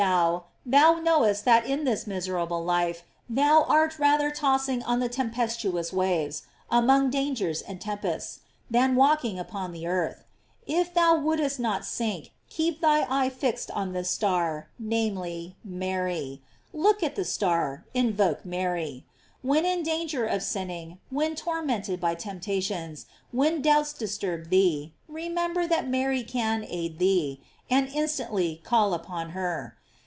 [0.01, 3.03] 97 Bernard;* Oh man, whoever thou art, thou know cst that in this miserable life
[3.29, 9.37] thou art rather toss ing on the tempestuous waves, among dangers and tempests, than walking
[9.37, 10.23] upon the earth;
[10.65, 16.41] if thou wouldst not sink, keep thy eye fixed on this star, namely, Mary.
[16.73, 19.05] Look at the star, in voke Mary.
[19.43, 25.87] When in danger of sinning, when tormented by temptations, when doubts disturb thee, remember that
[25.87, 27.39] Mary can aid thee,
[27.69, 29.77] and in stantly call upon her.